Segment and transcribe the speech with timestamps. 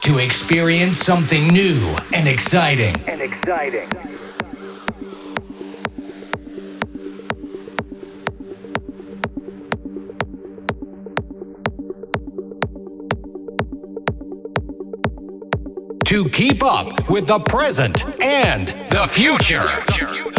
[0.00, 2.94] to experience something new and exciting.
[3.06, 3.88] And exciting.
[16.06, 20.29] To keep up with the present and the future.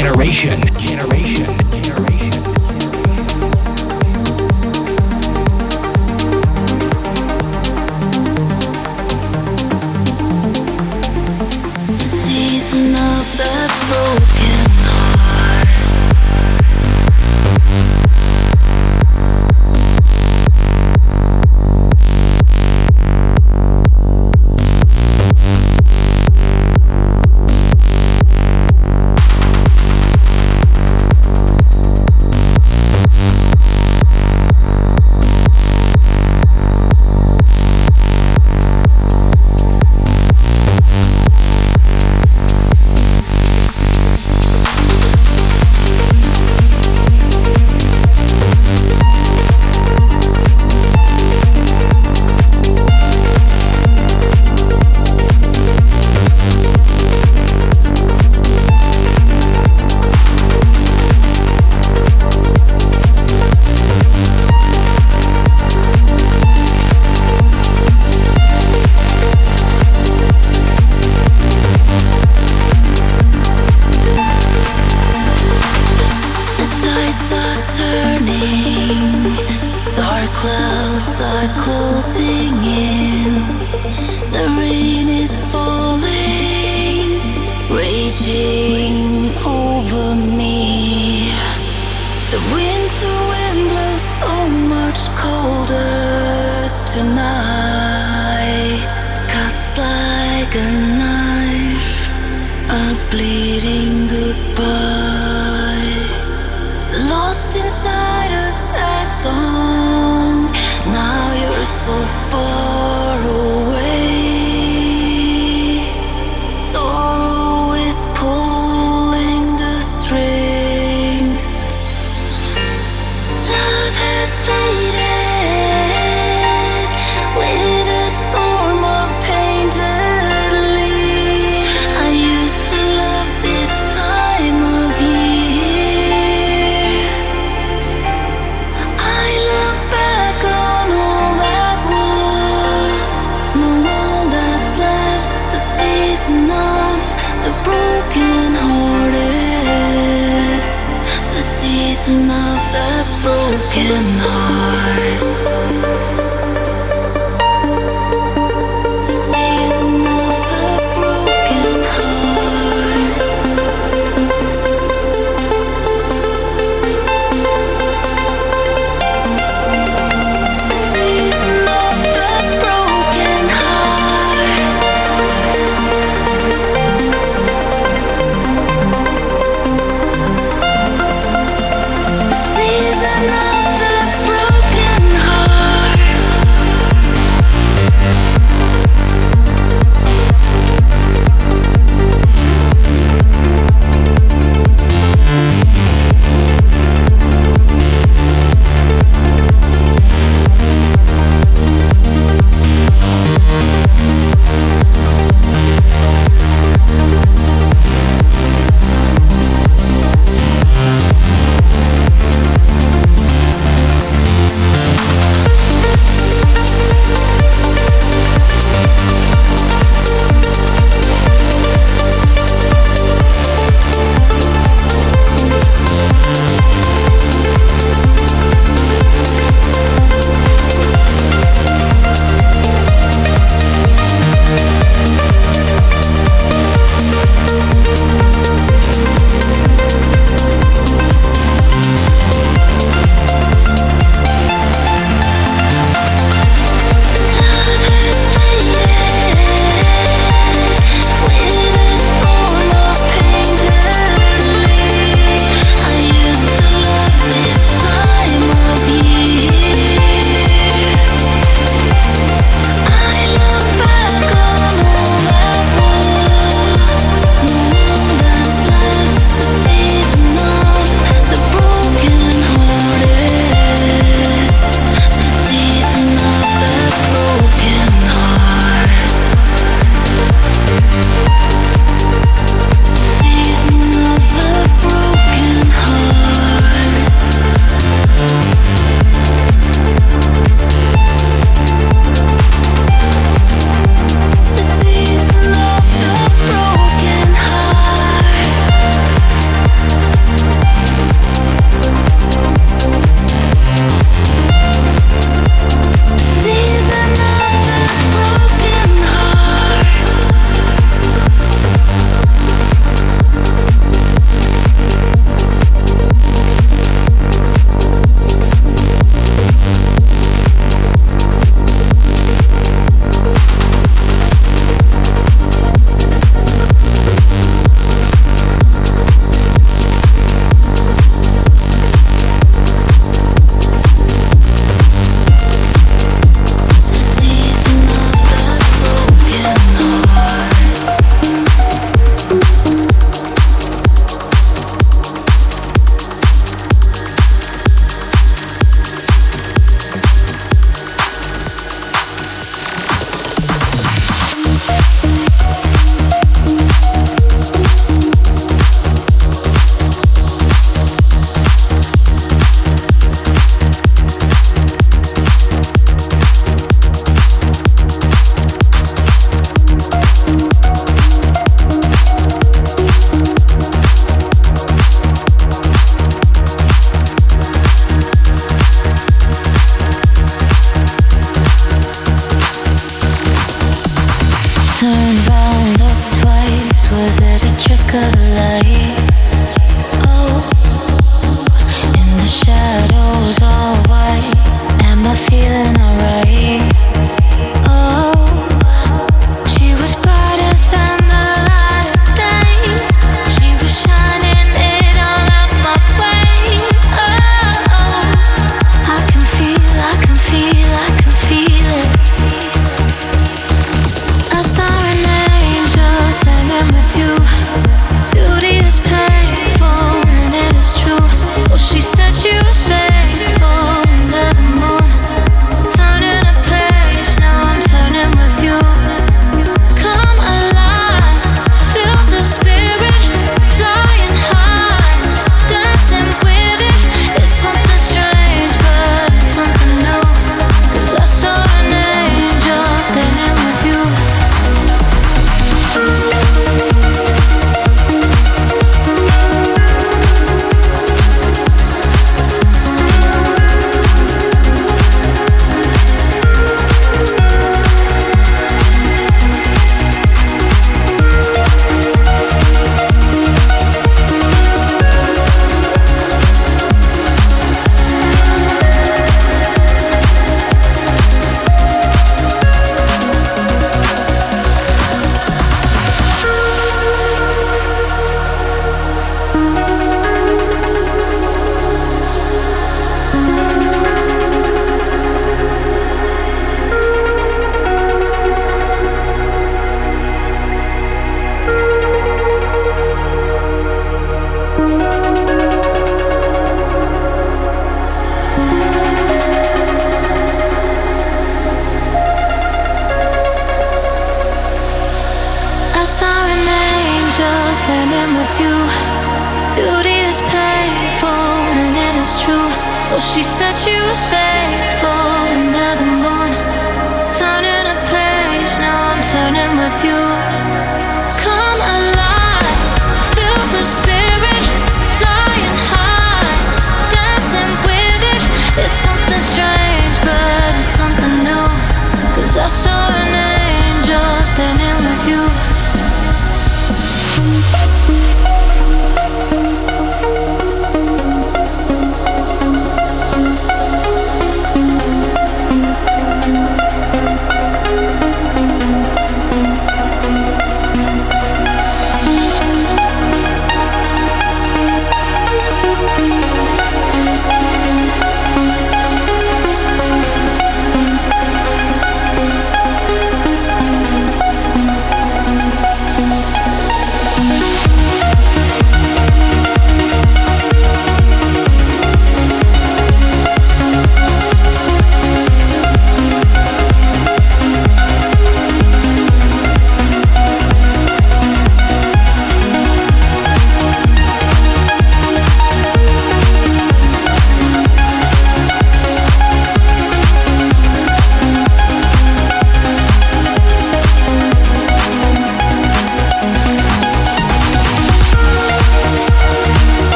[0.00, 0.62] Generation.
[0.78, 1.49] Generation.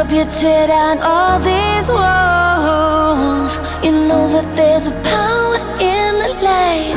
[0.00, 3.52] up, you tear down all these walls.
[3.84, 5.56] You know that there's a power
[5.94, 6.96] in the light,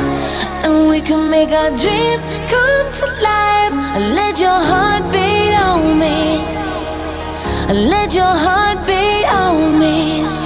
[0.64, 3.74] and we can make our dreams come to life.
[4.18, 6.18] Let your heart beat on me.
[7.92, 10.43] Let your heart beat on me.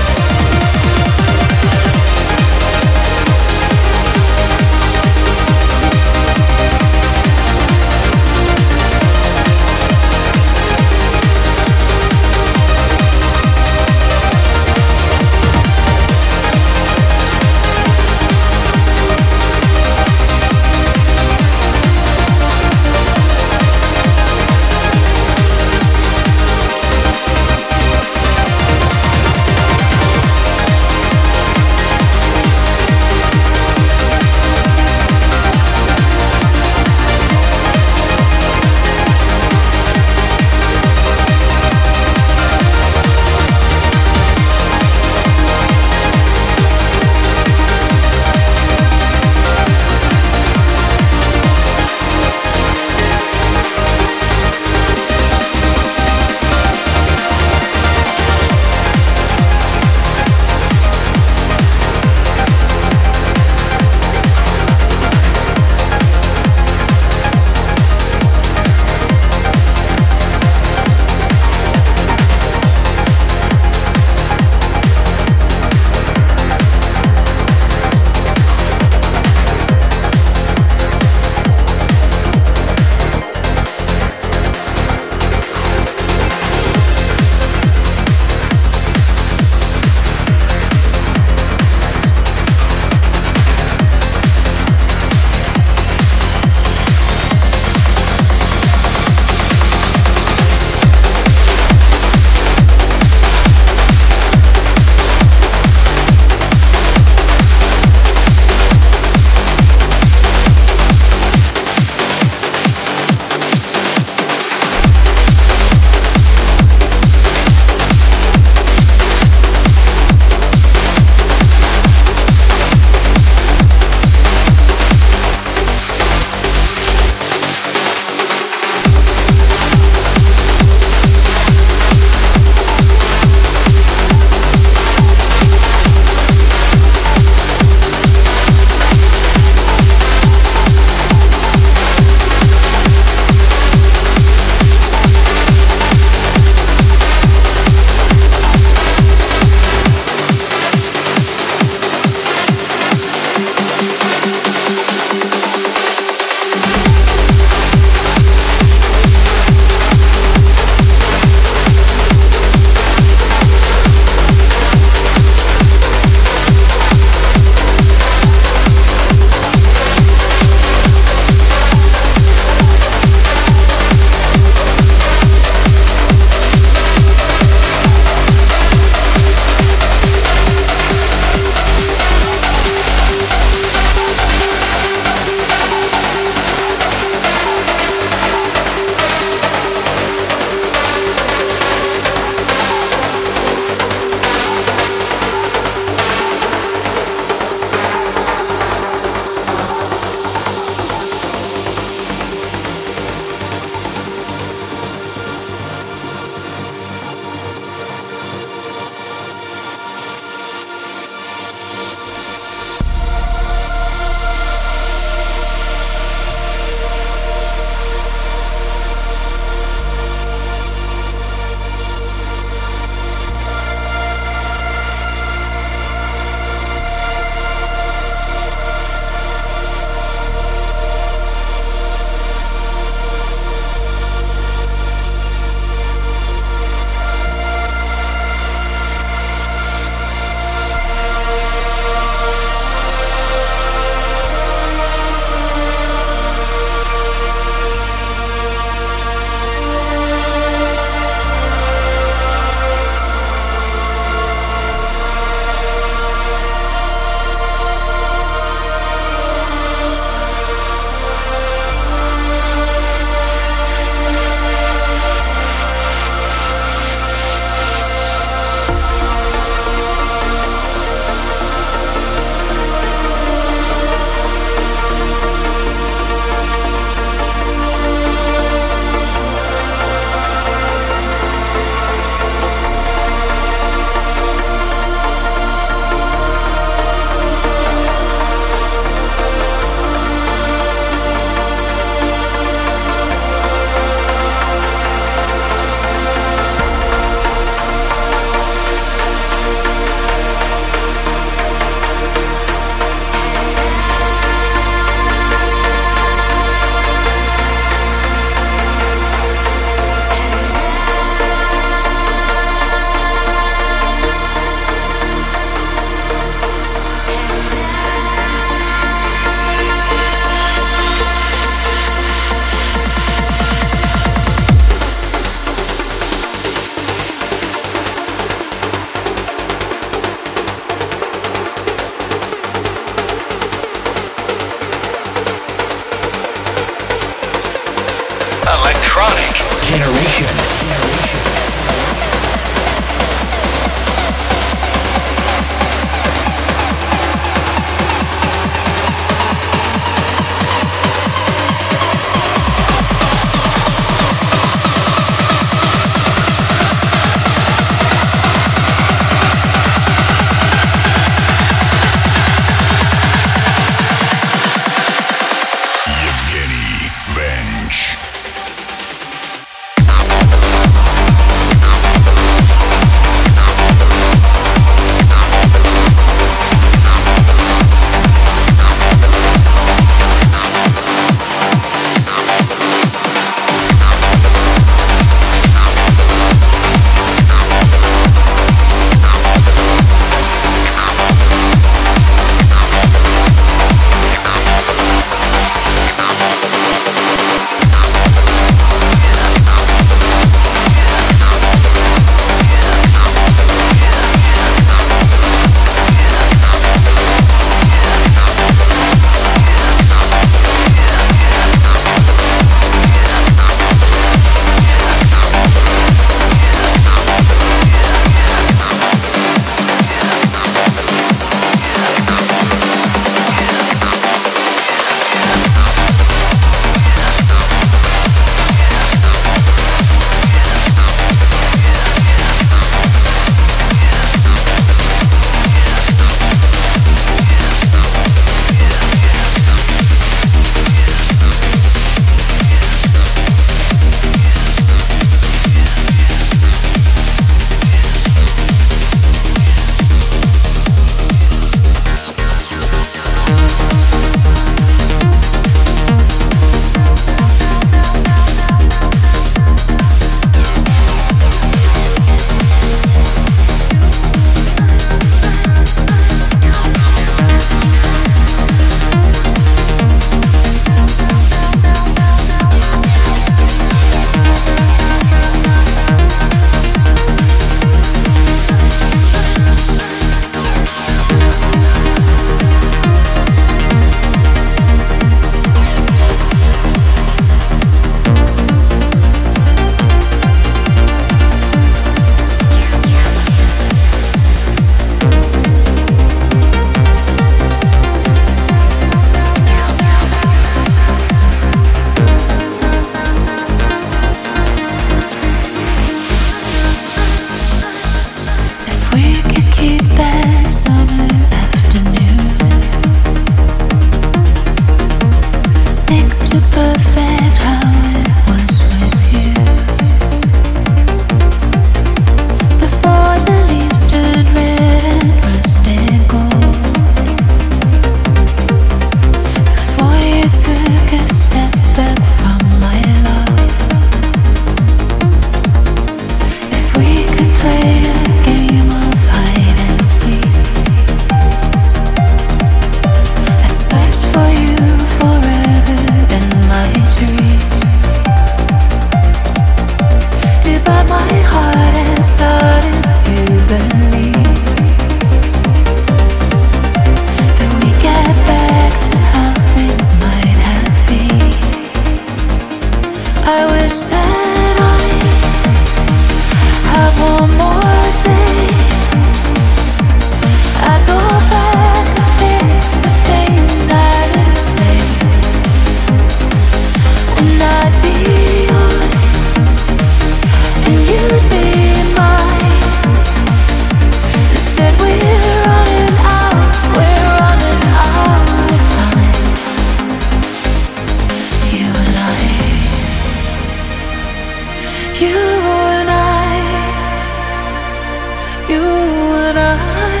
[599.33, 600.00] that I